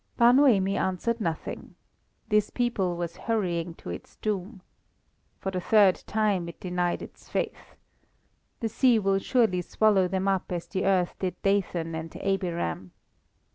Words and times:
Bar 0.17 0.33
Noemi 0.33 0.77
answered 0.77 1.21
nothing. 1.21 1.75
This 2.29 2.49
people 2.49 2.97
was 2.97 3.17
hurrying 3.17 3.75
to 3.75 3.91
its 3.91 4.15
doom. 4.15 4.63
For 5.37 5.51
the 5.51 5.61
third 5.61 6.03
time 6.07 6.49
it 6.49 6.59
denied 6.59 7.03
its 7.03 7.29
faith. 7.29 7.75
The 8.61 8.69
sea 8.69 8.97
will 8.97 9.19
surely 9.19 9.61
swallow 9.61 10.07
them 10.07 10.27
up 10.27 10.51
as 10.51 10.65
the 10.65 10.87
earth 10.87 11.13
did 11.19 11.39
Dathan 11.43 11.93
and 11.93 12.15
Abiram. 12.15 12.93